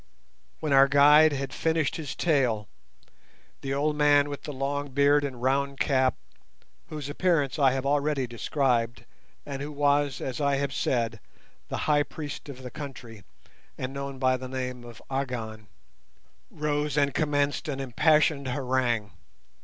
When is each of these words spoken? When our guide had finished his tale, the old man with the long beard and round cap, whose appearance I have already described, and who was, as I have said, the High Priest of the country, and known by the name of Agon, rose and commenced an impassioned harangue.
When 0.61 0.73
our 0.73 0.87
guide 0.87 1.31
had 1.31 1.53
finished 1.53 1.97
his 1.97 2.15
tale, 2.15 2.67
the 3.61 3.71
old 3.71 3.95
man 3.95 4.29
with 4.29 4.41
the 4.45 4.51
long 4.51 4.89
beard 4.89 5.23
and 5.23 5.39
round 5.43 5.79
cap, 5.79 6.15
whose 6.87 7.07
appearance 7.07 7.59
I 7.59 7.73
have 7.73 7.85
already 7.85 8.25
described, 8.25 9.05
and 9.45 9.61
who 9.61 9.71
was, 9.71 10.19
as 10.19 10.41
I 10.41 10.55
have 10.55 10.73
said, 10.73 11.19
the 11.69 11.77
High 11.85 12.01
Priest 12.01 12.49
of 12.49 12.63
the 12.63 12.71
country, 12.71 13.23
and 13.77 13.93
known 13.93 14.17
by 14.17 14.37
the 14.37 14.49
name 14.49 14.83
of 14.83 15.03
Agon, 15.11 15.67
rose 16.49 16.97
and 16.97 17.13
commenced 17.13 17.67
an 17.67 17.79
impassioned 17.79 18.47
harangue. 18.47 19.11